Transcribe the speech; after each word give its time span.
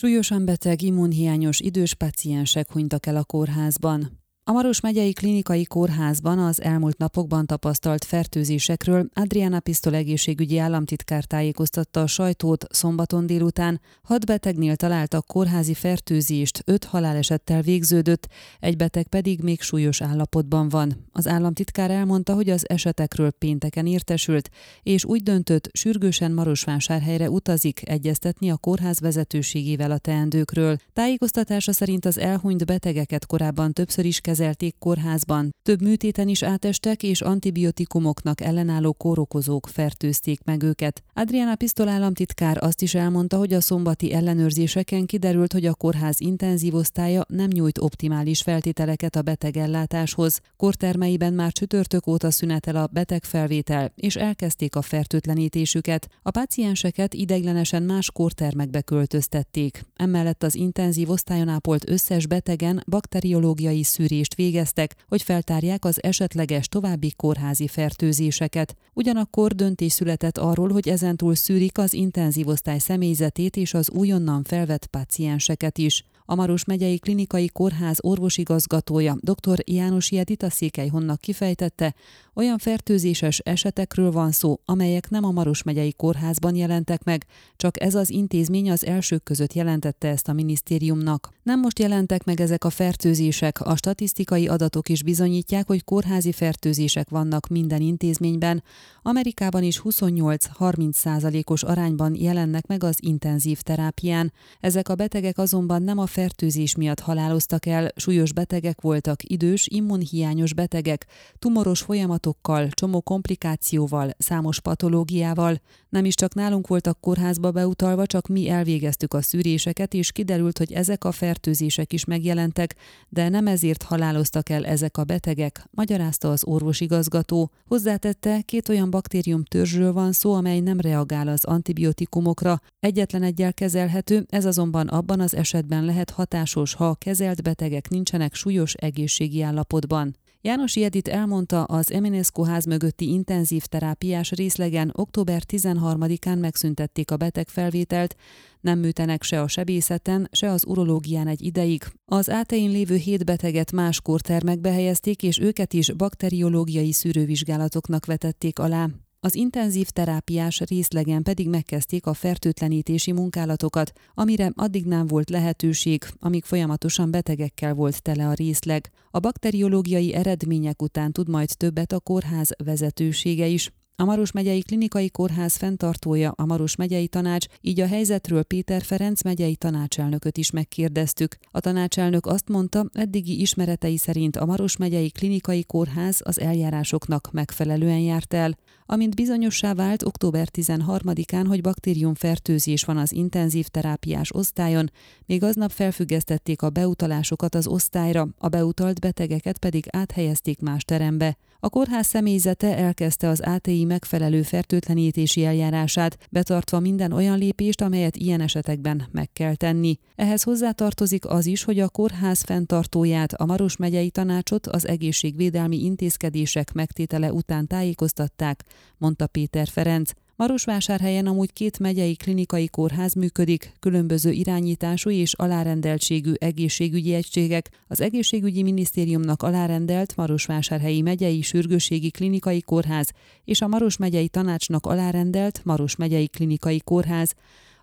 Súlyosan 0.00 0.44
beteg, 0.44 0.82
immunhiányos 0.82 1.60
idős 1.60 1.94
paciensek 1.94 2.72
hunytak 2.72 3.06
el 3.06 3.16
a 3.16 3.24
kórházban. 3.24 4.17
A 4.48 4.52
Maros 4.52 4.80
megyei 4.80 5.12
klinikai 5.12 5.64
kórházban 5.64 6.38
az 6.38 6.62
elmúlt 6.62 6.98
napokban 6.98 7.46
tapasztalt 7.46 8.04
fertőzésekről 8.04 9.08
Adriana 9.14 9.60
Pisztol 9.60 9.94
egészségügyi 9.94 10.58
államtitkár 10.58 11.24
tájékoztatta 11.24 12.00
a 12.00 12.06
sajtót 12.06 12.64
szombaton 12.70 13.26
délután. 13.26 13.80
Hat 14.02 14.26
betegnél 14.26 14.76
találtak 14.76 15.26
kórházi 15.26 15.74
fertőzést, 15.74 16.62
öt 16.64 16.84
halálesettel 16.84 17.62
végződött, 17.62 18.28
egy 18.60 18.76
beteg 18.76 19.06
pedig 19.06 19.40
még 19.40 19.60
súlyos 19.60 20.02
állapotban 20.02 20.68
van. 20.68 21.08
Az 21.12 21.26
államtitkár 21.26 21.90
elmondta, 21.90 22.34
hogy 22.34 22.50
az 22.50 22.68
esetekről 22.68 23.30
pénteken 23.30 23.86
értesült, 23.86 24.50
és 24.82 25.04
úgy 25.04 25.22
döntött, 25.22 25.68
sürgősen 25.72 26.32
Marosvásárhelyre 26.32 27.30
utazik 27.30 27.88
egyeztetni 27.88 28.50
a 28.50 28.56
kórház 28.56 29.00
vezetőségével 29.00 29.90
a 29.90 29.98
teendőkről. 29.98 30.76
Tájékoztatása 30.92 31.72
szerint 31.72 32.04
az 32.04 32.18
elhunyt 32.18 32.66
betegeket 32.66 33.26
korábban 33.26 33.72
többször 33.72 34.04
is 34.04 34.20
kezelték 34.20 34.36
kórházban. 34.78 35.50
Több 35.62 35.82
műtéten 35.82 36.28
is 36.28 36.42
átestek, 36.42 37.02
és 37.02 37.20
antibiotikumoknak 37.20 38.40
ellenálló 38.40 38.92
kórokozók 38.92 39.66
fertőzték 39.66 40.44
meg 40.44 40.62
őket. 40.62 41.02
Adriana 41.14 41.54
Pistol 41.54 41.88
államtitkár 41.88 42.62
azt 42.62 42.82
is 42.82 42.94
elmondta, 42.94 43.36
hogy 43.36 43.52
a 43.52 43.60
szombati 43.60 44.12
ellenőrzéseken 44.12 45.06
kiderült, 45.06 45.52
hogy 45.52 45.66
a 45.66 45.74
kórház 45.74 46.20
intenzív 46.20 46.74
osztálya 46.74 47.24
nem 47.28 47.48
nyújt 47.48 47.78
optimális 47.78 48.42
feltételeket 48.42 49.16
a 49.16 49.22
betegellátáshoz. 49.22 50.40
Kortermeiben 50.56 51.32
már 51.32 51.52
csütörtök 51.52 52.06
óta 52.06 52.30
szünetel 52.30 52.76
a 52.76 52.88
betegfelvétel, 52.92 53.92
és 53.94 54.16
elkezdték 54.16 54.76
a 54.76 54.82
fertőtlenítésüket. 54.82 56.08
A 56.22 56.30
pácienseket 56.30 57.14
ideiglenesen 57.14 57.82
más 57.82 58.10
kórtermekbe 58.10 58.80
költöztették. 58.80 59.84
Emellett 59.96 60.42
az 60.42 60.54
intenzív 60.54 61.10
osztályon 61.10 61.48
ápolt 61.48 61.90
összes 61.90 62.26
betegen 62.26 62.82
bakteriológiai 62.86 63.82
szűrés 63.82 64.27
felmérést 64.28 64.34
végeztek, 64.34 64.94
hogy 65.08 65.22
feltárják 65.22 65.84
az 65.84 66.02
esetleges 66.02 66.68
további 66.68 67.12
kórházi 67.16 67.68
fertőzéseket. 67.68 68.74
Ugyanakkor 68.94 69.54
döntés 69.54 69.92
született 69.92 70.38
arról, 70.38 70.72
hogy 70.72 70.88
ezentúl 70.88 71.34
szűrik 71.34 71.78
az 71.78 71.92
intenzív 71.92 72.48
osztály 72.48 72.78
személyzetét 72.78 73.56
és 73.56 73.74
az 73.74 73.90
újonnan 73.90 74.42
felvett 74.44 74.86
pácienseket 74.86 75.78
is. 75.78 76.04
A 76.30 76.34
Maros 76.34 76.64
megyei 76.64 76.98
klinikai 76.98 77.48
kórház 77.52 77.98
orvosigazgatója 78.00 79.16
dr. 79.20 79.62
János 79.64 80.10
Jedita 80.10 80.50
Székelyhonnak 80.50 81.20
kifejtette, 81.20 81.94
olyan 82.34 82.58
fertőzéses 82.58 83.38
esetekről 83.38 84.10
van 84.10 84.30
szó, 84.30 84.60
amelyek 84.64 85.10
nem 85.10 85.24
a 85.24 85.30
Maros 85.30 85.62
megyei 85.62 85.92
kórházban 85.92 86.54
jelentek 86.54 87.04
meg, 87.04 87.26
csak 87.56 87.82
ez 87.82 87.94
az 87.94 88.10
intézmény 88.10 88.70
az 88.70 88.86
elsők 88.86 89.22
között 89.22 89.52
jelentette 89.52 90.08
ezt 90.08 90.28
a 90.28 90.32
minisztériumnak. 90.32 91.32
Nem 91.42 91.60
most 91.60 91.78
jelentek 91.78 92.24
meg 92.24 92.40
ezek 92.40 92.64
a 92.64 92.70
fertőzések, 92.70 93.60
a 93.60 93.76
statisztikai 93.76 94.48
adatok 94.48 94.88
is 94.88 95.02
bizonyítják, 95.02 95.66
hogy 95.66 95.84
kórházi 95.84 96.32
fertőzések 96.32 97.08
vannak 97.08 97.46
minden 97.46 97.80
intézményben. 97.80 98.62
Amerikában 99.08 99.62
is 99.62 99.80
28-30 99.84 100.92
százalékos 100.92 101.62
arányban 101.62 102.14
jelennek 102.14 102.66
meg 102.66 102.84
az 102.84 102.96
intenzív 103.00 103.60
terápián. 103.60 104.32
Ezek 104.60 104.88
a 104.88 104.94
betegek 104.94 105.38
azonban 105.38 105.82
nem 105.82 105.98
a 105.98 106.06
fertőzés 106.06 106.76
miatt 106.76 107.00
haláloztak 107.00 107.66
el, 107.66 107.90
súlyos 107.96 108.32
betegek 108.32 108.80
voltak, 108.80 109.30
idős, 109.30 109.66
immunhiányos 109.70 110.54
betegek, 110.54 111.06
tumoros 111.38 111.80
folyamatokkal, 111.80 112.68
csomó 112.68 113.00
komplikációval, 113.00 114.10
számos 114.18 114.60
patológiával. 114.60 115.60
Nem 115.88 116.04
is 116.04 116.14
csak 116.14 116.34
nálunk 116.34 116.66
voltak 116.66 117.00
kórházba 117.00 117.50
beutalva, 117.50 118.06
csak 118.06 118.26
mi 118.26 118.48
elvégeztük 118.48 119.14
a 119.14 119.22
szűréseket, 119.22 119.94
és 119.94 120.12
kiderült, 120.12 120.58
hogy 120.58 120.72
ezek 120.72 121.04
a 121.04 121.12
fertőzések 121.12 121.92
is 121.92 122.04
megjelentek, 122.04 122.74
de 123.08 123.28
nem 123.28 123.46
ezért 123.46 123.82
haláloztak 123.82 124.48
el 124.48 124.66
ezek 124.66 124.96
a 124.96 125.04
betegek, 125.04 125.68
magyarázta 125.70 126.30
az 126.30 126.44
orvosigazgató. 126.44 127.50
Hozzátette, 127.66 128.40
két 128.40 128.68
olyan 128.68 128.90
baktérium 128.98 129.44
törzsről 129.44 129.92
van 129.92 130.12
szó, 130.12 130.34
amely 130.34 130.60
nem 130.60 130.80
reagál 130.80 131.28
az 131.28 131.44
antibiotikumokra. 131.44 132.60
Egyetlen 132.80 133.22
egyel 133.22 133.54
kezelhető, 133.54 134.26
ez 134.28 134.44
azonban 134.44 134.88
abban 134.88 135.20
az 135.20 135.34
esetben 135.34 135.84
lehet 135.84 136.10
hatásos, 136.10 136.74
ha 136.74 136.88
a 136.88 136.94
kezelt 136.94 137.42
betegek 137.42 137.88
nincsenek 137.88 138.34
súlyos 138.34 138.74
egészségi 138.74 139.42
állapotban. 139.42 140.16
János 140.40 140.76
Jedit 140.76 141.08
elmondta, 141.08 141.64
az 141.64 141.92
Eminescu 141.92 142.42
ház 142.42 142.64
mögötti 142.64 143.08
intenzív 143.08 143.64
terápiás 143.64 144.30
részlegen 144.30 144.92
október 144.94 145.42
13-án 145.48 146.38
megszüntették 146.40 147.10
a 147.10 147.16
betegfelvételt, 147.16 148.16
nem 148.60 148.78
műtenek 148.78 149.22
se 149.22 149.40
a 149.40 149.48
sebészeten, 149.48 150.28
se 150.32 150.50
az 150.50 150.64
urológián 150.66 151.26
egy 151.26 151.42
ideig. 151.42 151.84
Az 152.04 152.30
átein 152.30 152.70
lévő 152.70 152.96
hét 152.96 153.24
beteget 153.24 153.72
más 153.72 154.00
kórtermekbe 154.00 154.72
helyezték, 154.72 155.22
és 155.22 155.38
őket 155.38 155.72
is 155.72 155.92
bakteriológiai 155.92 156.92
szűrővizsgálatoknak 156.92 158.06
vetették 158.06 158.58
alá. 158.58 158.88
Az 159.20 159.34
intenzív 159.34 159.88
terápiás 159.88 160.60
részlegen 160.60 161.22
pedig 161.22 161.48
megkezdték 161.48 162.06
a 162.06 162.14
fertőtlenítési 162.14 163.12
munkálatokat, 163.12 163.92
amire 164.14 164.52
addig 164.54 164.84
nem 164.84 165.06
volt 165.06 165.30
lehetőség, 165.30 166.04
amíg 166.18 166.44
folyamatosan 166.44 167.10
betegekkel 167.10 167.74
volt 167.74 168.02
tele 168.02 168.28
a 168.28 168.32
részleg. 168.32 168.90
A 169.10 169.18
bakteriológiai 169.18 170.14
eredmények 170.14 170.82
után 170.82 171.12
tud 171.12 171.28
majd 171.28 171.50
többet 171.56 171.92
a 171.92 172.00
kórház 172.00 172.50
vezetősége 172.64 173.46
is. 173.46 173.72
A 174.00 174.04
Maros 174.04 174.32
megyei 174.32 174.62
klinikai 174.62 175.10
kórház 175.10 175.56
fenntartója 175.56 176.32
a 176.36 176.46
Maros 176.46 176.76
megyei 176.76 177.08
tanács, 177.08 177.46
így 177.60 177.80
a 177.80 177.86
helyzetről 177.86 178.42
Péter 178.42 178.82
Ferenc 178.82 179.22
megyei 179.22 179.56
tanácselnököt 179.56 180.38
is 180.38 180.50
megkérdeztük. 180.50 181.36
A 181.50 181.60
tanácselnök 181.60 182.26
azt 182.26 182.48
mondta, 182.48 182.86
eddigi 182.92 183.40
ismeretei 183.40 183.96
szerint 183.96 184.36
a 184.36 184.44
Maros 184.44 184.76
megyei 184.76 185.10
klinikai 185.10 185.64
kórház 185.64 186.20
az 186.24 186.40
eljárásoknak 186.40 187.28
megfelelően 187.32 187.98
járt 187.98 188.34
el. 188.34 188.58
Amint 188.86 189.14
bizonyossá 189.14 189.74
vált 189.74 190.02
október 190.02 190.48
13-án, 190.52 191.44
hogy 191.48 191.60
baktériumfertőzés 191.60 192.84
van 192.84 192.96
az 192.96 193.12
intenzív 193.12 193.66
terápiás 193.66 194.34
osztályon, 194.34 194.90
még 195.26 195.42
aznap 195.42 195.70
felfüggesztették 195.70 196.62
a 196.62 196.70
beutalásokat 196.70 197.54
az 197.54 197.66
osztályra, 197.66 198.28
a 198.38 198.48
beutalt 198.48 199.00
betegeket 199.00 199.58
pedig 199.58 199.84
áthelyezték 199.90 200.60
más 200.60 200.84
terembe. 200.84 201.36
A 201.60 201.68
kórház 201.68 202.06
személyzete 202.06 202.76
elkezdte 202.76 203.28
az 203.28 203.40
ATI 203.40 203.84
megfelelő 203.84 204.42
fertőtlenítési 204.42 205.44
eljárását, 205.44 206.18
betartva 206.30 206.80
minden 206.80 207.12
olyan 207.12 207.38
lépést, 207.38 207.80
amelyet 207.80 208.16
ilyen 208.16 208.40
esetekben 208.40 209.08
meg 209.10 209.32
kell 209.32 209.54
tenni. 209.54 209.98
Ehhez 210.14 210.42
hozzátartozik 210.42 211.26
az 211.26 211.46
is, 211.46 211.64
hogy 211.64 211.78
a 211.78 211.88
kórház 211.88 212.42
fenntartóját, 212.42 213.32
a 213.32 213.46
Maros 213.46 213.76
megyei 213.76 214.10
tanácsot 214.10 214.66
az 214.66 214.86
egészségvédelmi 214.86 215.84
intézkedések 215.84 216.72
megtétele 216.72 217.32
után 217.32 217.66
tájékoztatták, 217.66 218.64
mondta 218.98 219.26
Péter 219.26 219.68
Ferenc. 219.68 220.10
Marosvásárhelyen 220.38 221.26
amúgy 221.26 221.52
két 221.52 221.78
megyei 221.78 222.16
klinikai 222.16 222.68
kórház 222.68 223.14
működik, 223.14 223.72
különböző 223.80 224.30
irányítású 224.30 225.10
és 225.10 225.32
alárendeltségű 225.34 226.32
egészségügyi 226.34 227.14
egységek, 227.14 227.70
az 227.88 228.00
egészségügyi 228.00 228.62
minisztériumnak 228.62 229.42
alárendelt 229.42 230.16
Marosvásárhelyi 230.16 231.00
megyei 231.00 231.42
sürgőségi 231.42 232.10
klinikai 232.10 232.60
kórház 232.60 233.10
és 233.44 233.60
a 233.60 233.68
Maros 233.68 233.96
megyei 233.96 234.28
tanácsnak 234.28 234.86
alárendelt 234.86 235.60
Maros 235.64 235.96
megyei 235.96 236.28
klinikai 236.28 236.80
kórház. 236.84 237.34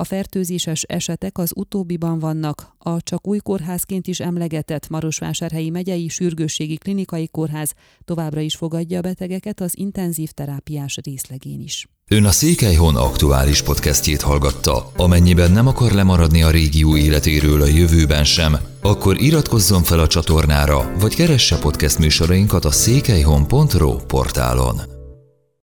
A 0.00 0.04
fertőzéses 0.04 0.82
esetek 0.82 1.38
az 1.38 1.52
utóbbiban 1.54 2.18
vannak. 2.18 2.74
A 2.78 3.02
csak 3.02 3.26
új 3.26 3.38
kórházként 3.38 4.06
is 4.06 4.20
emlegetett 4.20 4.88
Marosvásárhelyi 4.88 5.70
megyei 5.70 6.08
sürgősségi 6.08 6.76
klinikai 6.76 7.28
kórház 7.28 7.72
továbbra 8.04 8.40
is 8.40 8.54
fogadja 8.54 8.98
a 8.98 9.00
betegeket 9.00 9.60
az 9.60 9.72
intenzív 9.76 10.30
terápiás 10.30 10.98
részlegén 11.04 11.60
is. 11.60 11.88
Ön 12.08 12.24
a 12.24 12.30
Székelyhon 12.30 12.96
aktuális 12.96 13.62
podcastjét 13.62 14.20
hallgatta. 14.20 14.92
Amennyiben 14.96 15.52
nem 15.52 15.66
akar 15.66 15.92
lemaradni 15.92 16.42
a 16.42 16.50
régió 16.50 16.96
életéről 16.96 17.62
a 17.62 17.66
jövőben 17.66 18.24
sem, 18.24 18.56
akkor 18.82 19.20
iratkozzon 19.20 19.82
fel 19.82 19.98
a 20.00 20.06
csatornára, 20.06 20.92
vagy 20.98 21.14
keresse 21.14 21.58
podcast 21.58 21.98
műsorainkat 21.98 22.64
a 22.64 22.70
székelyhon.pro 22.70 23.96
portálon. 23.96 24.97